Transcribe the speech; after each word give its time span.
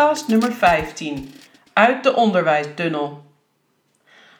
podcast 0.00 0.28
nummer 0.28 0.52
15 0.52 1.34
uit 1.72 2.02
de 2.02 2.14
onderwijstunnel. 2.14 3.24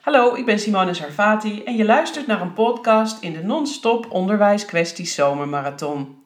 Hallo, 0.00 0.34
ik 0.34 0.44
ben 0.44 0.58
Simone 0.58 0.94
Sarfati 0.94 1.64
en 1.64 1.76
je 1.76 1.84
luistert 1.84 2.26
naar 2.26 2.40
een 2.40 2.52
podcast 2.52 3.22
in 3.22 3.32
de 3.32 3.42
non-stop 3.42 4.10
onderwijs 4.10 4.64
kwesties 4.64 5.14
zomermarathon. 5.14 6.24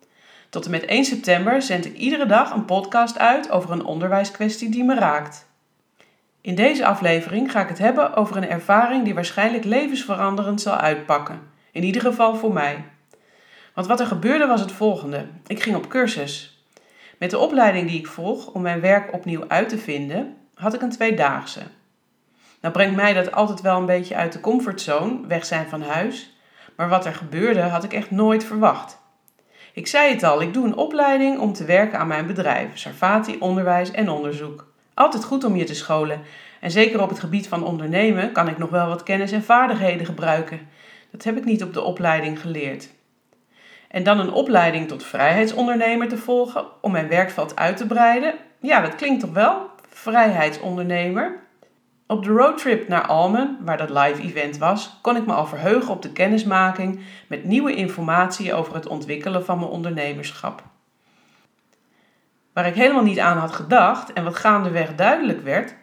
Tot 0.50 0.64
en 0.64 0.70
met 0.70 0.84
1 0.84 1.04
september 1.04 1.62
zend 1.62 1.84
ik 1.84 1.96
iedere 1.96 2.26
dag 2.26 2.52
een 2.52 2.64
podcast 2.64 3.18
uit 3.18 3.50
over 3.50 3.70
een 3.70 3.84
onderwijskwestie 3.84 4.70
die 4.70 4.84
me 4.84 4.94
raakt. 4.94 5.46
In 6.40 6.54
deze 6.54 6.86
aflevering 6.86 7.50
ga 7.50 7.62
ik 7.62 7.68
het 7.68 7.78
hebben 7.78 8.14
over 8.14 8.36
een 8.36 8.48
ervaring 8.48 9.04
die 9.04 9.14
waarschijnlijk 9.14 9.64
levensveranderend 9.64 10.60
zal 10.60 10.76
uitpakken. 10.76 11.40
In 11.72 11.82
ieder 11.82 12.02
geval 12.02 12.34
voor 12.34 12.52
mij. 12.52 12.84
Want 13.74 13.86
wat 13.86 14.00
er 14.00 14.06
gebeurde 14.06 14.46
was 14.46 14.60
het 14.60 14.72
volgende. 14.72 15.26
Ik 15.46 15.62
ging 15.62 15.76
op 15.76 15.88
cursus. 15.88 16.53
Met 17.24 17.32
de 17.32 17.38
opleiding 17.38 17.88
die 17.88 17.98
ik 17.98 18.06
volg 18.06 18.46
om 18.46 18.62
mijn 18.62 18.80
werk 18.80 19.12
opnieuw 19.12 19.44
uit 19.48 19.68
te 19.68 19.78
vinden, 19.78 20.36
had 20.54 20.74
ik 20.74 20.82
een 20.82 20.90
tweedaagse. 20.90 21.60
Nou 22.60 22.74
brengt 22.74 22.96
mij 22.96 23.12
dat 23.12 23.32
altijd 23.32 23.60
wel 23.60 23.78
een 23.78 23.86
beetje 23.86 24.14
uit 24.14 24.32
de 24.32 24.40
comfortzone, 24.40 25.26
weg 25.26 25.44
zijn 25.44 25.68
van 25.68 25.82
huis. 25.82 26.36
Maar 26.76 26.88
wat 26.88 27.06
er 27.06 27.14
gebeurde 27.14 27.60
had 27.60 27.84
ik 27.84 27.92
echt 27.92 28.10
nooit 28.10 28.44
verwacht. 28.44 28.98
Ik 29.72 29.86
zei 29.86 30.12
het 30.12 30.22
al, 30.22 30.42
ik 30.42 30.54
doe 30.54 30.64
een 30.64 30.76
opleiding 30.76 31.38
om 31.38 31.52
te 31.52 31.64
werken 31.64 31.98
aan 31.98 32.06
mijn 32.06 32.26
bedrijf, 32.26 32.78
Sarfati 32.78 33.36
Onderwijs 33.38 33.90
en 33.90 34.08
Onderzoek. 34.08 34.72
Altijd 34.94 35.24
goed 35.24 35.44
om 35.44 35.56
je 35.56 35.64
te 35.64 35.74
scholen. 35.74 36.20
En 36.60 36.70
zeker 36.70 37.02
op 37.02 37.08
het 37.08 37.20
gebied 37.20 37.48
van 37.48 37.64
ondernemen 37.64 38.32
kan 38.32 38.48
ik 38.48 38.58
nog 38.58 38.70
wel 38.70 38.88
wat 38.88 39.02
kennis 39.02 39.32
en 39.32 39.44
vaardigheden 39.44 40.06
gebruiken. 40.06 40.60
Dat 41.10 41.24
heb 41.24 41.36
ik 41.36 41.44
niet 41.44 41.62
op 41.62 41.72
de 41.74 41.82
opleiding 41.82 42.40
geleerd. 42.40 42.88
En 43.94 44.02
dan 44.02 44.20
een 44.20 44.32
opleiding 44.32 44.88
tot 44.88 45.04
vrijheidsondernemer 45.04 46.08
te 46.08 46.16
volgen 46.16 46.64
om 46.80 46.92
mijn 46.92 47.08
werkveld 47.08 47.56
uit 47.56 47.76
te 47.76 47.86
breiden. 47.86 48.34
Ja, 48.60 48.80
dat 48.80 48.94
klinkt 48.94 49.20
toch 49.20 49.32
wel? 49.32 49.70
Vrijheidsondernemer. 49.88 51.38
Op 52.06 52.24
de 52.24 52.30
roadtrip 52.30 52.88
naar 52.88 53.06
Almen, 53.06 53.58
waar 53.60 53.76
dat 53.76 53.90
live 53.90 54.22
event 54.22 54.58
was, 54.58 54.98
kon 55.02 55.16
ik 55.16 55.26
me 55.26 55.32
al 55.32 55.46
verheugen 55.46 55.92
op 55.92 56.02
de 56.02 56.12
kennismaking 56.12 57.00
met 57.26 57.44
nieuwe 57.44 57.74
informatie 57.74 58.54
over 58.54 58.74
het 58.74 58.86
ontwikkelen 58.86 59.44
van 59.44 59.58
mijn 59.58 59.70
ondernemerschap. 59.70 60.62
Waar 62.52 62.66
ik 62.66 62.74
helemaal 62.74 63.02
niet 63.02 63.18
aan 63.18 63.38
had 63.38 63.52
gedacht 63.52 64.12
en 64.12 64.24
wat 64.24 64.36
gaandeweg 64.36 64.94
duidelijk 64.94 65.40
werd, 65.40 65.74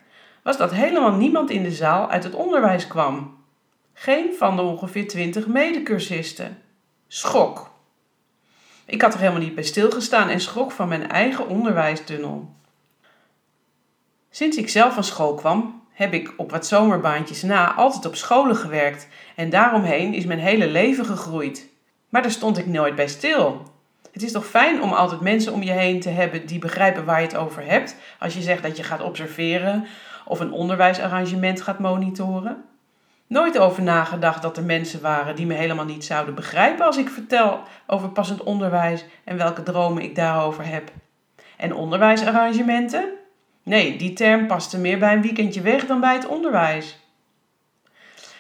was 0.43 0.57
dat 0.57 0.71
helemaal 0.71 1.13
niemand 1.13 1.49
in 1.49 1.63
de 1.63 1.71
zaal 1.71 2.09
uit 2.09 2.23
het 2.23 2.35
onderwijs 2.35 2.87
kwam. 2.87 3.37
Geen 3.93 4.33
van 4.37 4.55
de 4.55 4.61
ongeveer 4.61 5.07
twintig 5.07 5.47
medecursisten. 5.47 6.57
Schok. 7.07 7.70
Ik 8.91 9.01
had 9.01 9.13
er 9.13 9.19
helemaal 9.19 9.41
niet 9.41 9.55
bij 9.55 9.63
stilgestaan 9.63 10.29
en 10.29 10.39
schrok 10.39 10.71
van 10.71 10.87
mijn 10.87 11.09
eigen 11.09 11.47
onderwijstunnel. 11.47 12.55
Sinds 14.29 14.57
ik 14.57 14.69
zelf 14.69 14.93
van 14.93 15.03
school 15.03 15.33
kwam, 15.33 15.81
heb 15.91 16.13
ik 16.13 16.33
op 16.37 16.51
wat 16.51 16.67
zomerbaantjes 16.67 17.41
na 17.41 17.73
altijd 17.73 18.05
op 18.05 18.15
scholen 18.15 18.55
gewerkt 18.55 19.07
en 19.35 19.49
daaromheen 19.49 20.13
is 20.13 20.25
mijn 20.25 20.39
hele 20.39 20.67
leven 20.67 21.05
gegroeid. 21.05 21.69
Maar 22.09 22.21
daar 22.21 22.31
stond 22.31 22.57
ik 22.57 22.65
nooit 22.65 22.95
bij 22.95 23.07
stil. 23.07 23.71
Het 24.11 24.23
is 24.23 24.31
toch 24.31 24.45
fijn 24.45 24.81
om 24.81 24.93
altijd 24.93 25.21
mensen 25.21 25.53
om 25.53 25.63
je 25.63 25.71
heen 25.71 25.99
te 25.99 26.09
hebben 26.09 26.45
die 26.45 26.59
begrijpen 26.59 27.05
waar 27.05 27.21
je 27.21 27.27
het 27.27 27.37
over 27.37 27.65
hebt, 27.65 27.95
als 28.19 28.33
je 28.33 28.41
zegt 28.41 28.63
dat 28.63 28.77
je 28.77 28.83
gaat 28.83 29.01
observeren 29.01 29.85
of 30.25 30.39
een 30.39 30.51
onderwijsarrangement 30.51 31.61
gaat 31.61 31.79
monitoren? 31.79 32.63
Nooit 33.31 33.57
over 33.57 33.83
nagedacht 33.83 34.41
dat 34.41 34.57
er 34.57 34.63
mensen 34.63 35.01
waren 35.01 35.35
die 35.35 35.45
me 35.45 35.53
helemaal 35.53 35.85
niet 35.85 36.05
zouden 36.05 36.35
begrijpen 36.35 36.85
als 36.85 36.97
ik 36.97 37.09
vertel 37.09 37.63
over 37.87 38.09
passend 38.09 38.43
onderwijs 38.43 39.05
en 39.23 39.37
welke 39.37 39.63
dromen 39.63 40.03
ik 40.03 40.15
daarover 40.15 40.65
heb. 40.65 40.91
En 41.57 41.75
onderwijsarrangementen? 41.75 43.09
Nee, 43.63 43.97
die 43.97 44.13
term 44.13 44.47
paste 44.47 44.79
meer 44.79 44.99
bij 44.99 45.13
een 45.13 45.21
weekendje 45.21 45.61
weg 45.61 45.85
dan 45.85 45.99
bij 45.99 46.13
het 46.13 46.27
onderwijs. 46.27 46.99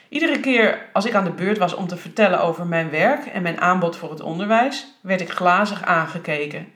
Iedere 0.09 0.39
keer 0.39 0.89
als 0.93 1.05
ik 1.05 1.13
aan 1.13 1.23
de 1.23 1.31
beurt 1.31 1.57
was 1.57 1.73
om 1.73 1.87
te 1.87 1.97
vertellen 1.97 2.41
over 2.41 2.65
mijn 2.65 2.89
werk 2.89 3.25
en 3.25 3.41
mijn 3.41 3.61
aanbod 3.61 3.95
voor 3.95 4.09
het 4.09 4.21
onderwijs, 4.21 4.87
werd 5.01 5.21
ik 5.21 5.29
glazig 5.29 5.83
aangekeken. 5.83 6.67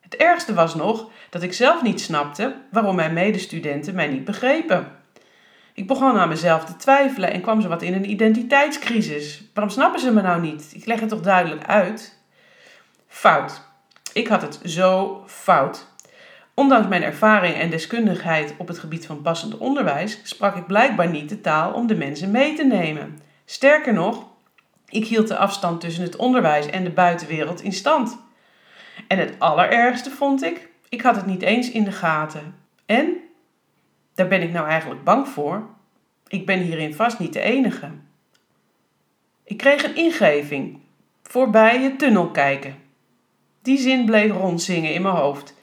Het 0.00 0.16
ergste 0.16 0.54
was 0.54 0.74
nog 0.74 1.10
dat 1.30 1.42
ik 1.42 1.52
zelf 1.52 1.82
niet 1.82 2.00
snapte 2.00 2.54
waarom 2.70 2.96
mijn 2.96 3.12
medestudenten 3.12 3.94
mij 3.94 4.06
niet 4.06 4.24
begrepen. 4.24 5.00
Ik 5.74 5.86
begon 5.86 6.18
aan 6.18 6.28
mezelf 6.28 6.64
te 6.64 6.76
twijfelen 6.76 7.32
en 7.32 7.40
kwam 7.40 7.60
ze 7.60 7.68
wat 7.68 7.82
in 7.82 7.94
een 7.94 8.10
identiteitscrisis. 8.10 9.42
Waarom 9.54 9.72
snappen 9.72 10.00
ze 10.00 10.12
me 10.12 10.22
nou 10.22 10.40
niet? 10.40 10.70
Ik 10.74 10.86
leg 10.86 11.00
het 11.00 11.08
toch 11.08 11.20
duidelijk 11.20 11.66
uit? 11.66 12.18
Fout. 13.08 13.62
Ik 14.12 14.28
had 14.28 14.42
het 14.42 14.60
zo 14.64 15.22
fout. 15.26 15.86
Ondanks 16.54 16.88
mijn 16.88 17.02
ervaring 17.02 17.54
en 17.54 17.70
deskundigheid 17.70 18.54
op 18.58 18.68
het 18.68 18.78
gebied 18.78 19.06
van 19.06 19.22
passend 19.22 19.58
onderwijs 19.58 20.20
sprak 20.22 20.56
ik 20.56 20.66
blijkbaar 20.66 21.08
niet 21.08 21.28
de 21.28 21.40
taal 21.40 21.72
om 21.72 21.86
de 21.86 21.94
mensen 21.94 22.30
mee 22.30 22.54
te 22.54 22.64
nemen. 22.64 23.18
Sterker 23.44 23.92
nog, 23.92 24.26
ik 24.88 25.06
hield 25.06 25.28
de 25.28 25.36
afstand 25.36 25.80
tussen 25.80 26.02
het 26.02 26.16
onderwijs 26.16 26.66
en 26.66 26.84
de 26.84 26.90
buitenwereld 26.90 27.62
in 27.62 27.72
stand. 27.72 28.18
En 29.08 29.18
het 29.18 29.34
allerergste 29.38 30.10
vond 30.10 30.42
ik, 30.42 30.68
ik 30.88 31.02
had 31.02 31.16
het 31.16 31.26
niet 31.26 31.42
eens 31.42 31.70
in 31.70 31.84
de 31.84 31.92
gaten. 31.92 32.54
En 32.86 33.21
daar 34.22 34.38
ben 34.38 34.48
ik 34.48 34.52
nou 34.52 34.66
eigenlijk 34.68 35.04
bang 35.04 35.28
voor. 35.28 35.62
Ik 36.28 36.46
ben 36.46 36.58
hierin 36.58 36.94
vast 36.94 37.18
niet 37.18 37.32
de 37.32 37.40
enige. 37.40 37.90
Ik 39.44 39.56
kreeg 39.56 39.84
een 39.84 39.96
ingeving. 39.96 40.78
Voorbij 41.22 41.80
je 41.80 41.96
tunnel 41.96 42.30
kijken. 42.30 42.76
Die 43.62 43.78
zin 43.78 44.04
bleef 44.04 44.32
rondzingen 44.32 44.94
in 44.94 45.02
mijn 45.02 45.14
hoofd. 45.14 45.54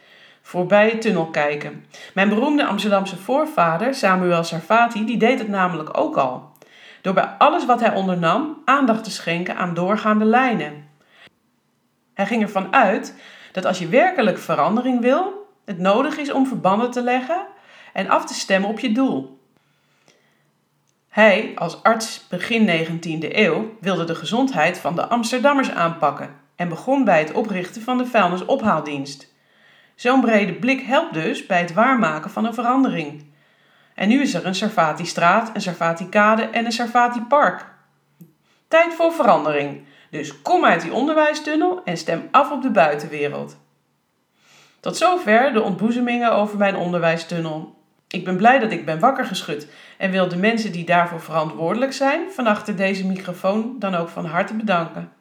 Voorbij 0.41 0.91
je 0.91 0.97
tunnel 0.97 1.25
kijken. 1.25 1.85
Mijn 2.13 2.29
beroemde 2.29 2.65
Amsterdamse 2.65 3.17
voorvader, 3.17 3.95
Samuel 3.95 4.43
Sarfati, 4.43 5.05
die 5.05 5.17
deed 5.17 5.39
het 5.39 5.47
namelijk 5.47 5.97
ook 5.97 6.17
al. 6.17 6.51
Door 7.01 7.13
bij 7.13 7.35
alles 7.37 7.65
wat 7.65 7.79
hij 7.79 7.93
ondernam 7.93 8.61
aandacht 8.65 9.03
te 9.03 9.11
schenken 9.11 9.57
aan 9.57 9.73
doorgaande 9.73 10.25
lijnen. 10.25 10.87
Hij 12.13 12.25
ging 12.25 12.41
ervan 12.41 12.73
uit 12.73 13.15
dat 13.51 13.65
als 13.65 13.79
je 13.79 13.87
werkelijk 13.87 14.37
verandering 14.37 15.01
wil, 15.01 15.47
het 15.65 15.77
nodig 15.77 16.17
is 16.17 16.31
om 16.31 16.47
verbanden 16.47 16.91
te 16.91 17.01
leggen 17.01 17.47
en 17.93 18.09
af 18.09 18.25
te 18.25 18.33
stemmen 18.33 18.69
op 18.69 18.79
je 18.79 18.91
doel. 18.91 19.39
Hij, 21.09 21.51
als 21.55 21.83
arts 21.83 22.27
begin 22.29 22.67
19e 22.67 23.35
eeuw, 23.35 23.77
wilde 23.79 24.03
de 24.03 24.15
gezondheid 24.15 24.77
van 24.77 24.95
de 24.95 25.07
Amsterdammers 25.07 25.71
aanpakken 25.71 26.35
en 26.55 26.69
begon 26.69 27.03
bij 27.03 27.19
het 27.19 27.31
oprichten 27.31 27.81
van 27.81 27.97
de 27.97 28.05
vuilnisophaaldienst. 28.05 29.33
Zo'n 29.95 30.21
brede 30.21 30.53
blik 30.53 30.81
helpt 30.81 31.13
dus 31.13 31.45
bij 31.45 31.59
het 31.59 31.73
waarmaken 31.73 32.31
van 32.31 32.45
een 32.45 32.53
verandering. 32.53 33.25
En 33.95 34.09
nu 34.09 34.21
is 34.21 34.33
er 34.33 34.45
een 34.45 34.55
Sarfati-straat, 34.55 35.51
een 35.53 35.61
Sarfati-kade 35.61 36.43
en 36.43 36.65
een 36.65 36.71
Sarfati-park. 36.71 37.65
Tijd 38.67 38.93
voor 38.93 39.13
verandering. 39.13 39.85
Dus 40.09 40.41
kom 40.41 40.65
uit 40.65 40.81
die 40.81 40.93
onderwijstunnel 40.93 41.81
en 41.83 41.97
stem 41.97 42.27
af 42.31 42.51
op 42.51 42.61
de 42.61 42.71
buitenwereld. 42.71 43.57
Tot 44.79 44.97
zover 44.97 45.53
de 45.53 45.61
ontboezemingen 45.61 46.31
over 46.31 46.57
mijn 46.57 46.75
onderwijstunnel. 46.75 47.78
Ik 48.11 48.25
ben 48.25 48.37
blij 48.37 48.59
dat 48.59 48.71
ik 48.71 48.85
ben 48.85 48.99
wakker 48.99 49.25
geschud 49.25 49.67
en 49.97 50.11
wil 50.11 50.27
de 50.27 50.37
mensen 50.37 50.71
die 50.71 50.85
daarvoor 50.85 51.21
verantwoordelijk 51.21 51.93
zijn 51.93 52.31
van 52.31 52.47
achter 52.47 52.75
deze 52.75 53.05
microfoon 53.05 53.75
dan 53.79 53.95
ook 53.95 54.09
van 54.09 54.25
harte 54.25 54.53
bedanken. 54.53 55.11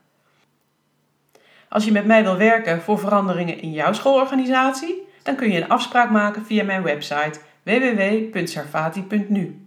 Als 1.68 1.84
je 1.84 1.92
met 1.92 2.04
mij 2.04 2.22
wil 2.22 2.36
werken 2.36 2.82
voor 2.82 2.98
veranderingen 2.98 3.60
in 3.60 3.72
jouw 3.72 3.92
schoolorganisatie, 3.92 5.06
dan 5.22 5.36
kun 5.36 5.50
je 5.50 5.60
een 5.60 5.68
afspraak 5.68 6.10
maken 6.10 6.46
via 6.46 6.64
mijn 6.64 6.82
website 6.82 7.40
www.sarfati.nu. 7.62 9.66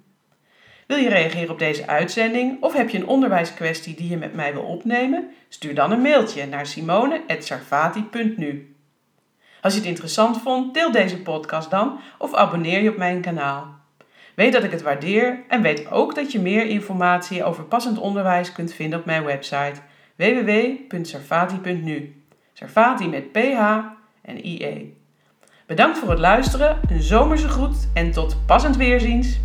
Wil 0.87 0.97
je 0.97 1.09
reageren 1.09 1.49
op 1.49 1.59
deze 1.59 1.87
uitzending 1.87 2.61
of 2.61 2.73
heb 2.73 2.89
je 2.89 2.97
een 2.97 3.07
onderwijskwestie 3.07 3.95
die 3.95 4.09
je 4.09 4.17
met 4.17 4.33
mij 4.33 4.53
wil 4.53 4.63
opnemen? 4.63 5.31
Stuur 5.49 5.75
dan 5.75 5.91
een 5.91 6.01
mailtje 6.01 6.45
naar 6.45 6.65
simone.sarfati.nu. 6.65 8.70
Als 9.61 9.73
je 9.73 9.79
het 9.79 9.87
interessant 9.87 10.41
vond, 10.41 10.73
deel 10.73 10.91
deze 10.91 11.21
podcast 11.21 11.69
dan 11.69 11.99
of 12.17 12.33
abonneer 12.33 12.81
je 12.81 12.89
op 12.89 12.97
mijn 12.97 13.21
kanaal. 13.21 13.79
Weet 14.35 14.53
dat 14.53 14.63
ik 14.63 14.71
het 14.71 14.81
waardeer 14.81 15.43
en 15.47 15.61
weet 15.61 15.91
ook 15.91 16.15
dat 16.15 16.31
je 16.31 16.39
meer 16.39 16.65
informatie 16.65 17.43
over 17.43 17.63
passend 17.63 17.97
onderwijs 17.97 18.51
kunt 18.51 18.73
vinden 18.73 18.99
op 18.99 19.05
mijn 19.05 19.23
website 19.23 19.73
www.sarfati.nu. 20.15 22.23
Sarfati 22.53 23.07
met 23.07 23.31
PH 23.31 23.59
en 24.21 24.45
IE. 24.45 24.99
Bedankt 25.65 25.97
voor 25.97 26.09
het 26.09 26.19
luisteren, 26.19 26.79
een 26.89 27.01
zomerse 27.01 27.47
groet 27.47 27.87
en 27.93 28.11
tot 28.11 28.37
passend 28.45 28.75
weerziens. 28.75 29.39